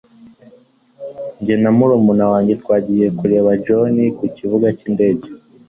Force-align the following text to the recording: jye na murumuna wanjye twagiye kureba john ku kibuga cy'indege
jye 1.43 1.55
na 1.63 1.69
murumuna 1.77 2.25
wanjye 2.31 2.53
twagiye 2.61 3.05
kureba 3.17 3.49
john 3.65 3.95
ku 4.17 4.25
kibuga 4.37 4.67
cy'indege 4.77 5.27